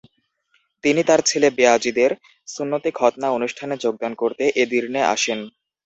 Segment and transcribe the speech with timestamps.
[0.83, 2.11] তিনি তার ছেলে বেয়াজীদের
[2.47, 5.39] সুন্নতে খৎনা অনুষ্ঠানে যোগদান করতে এদিরনে আসেন।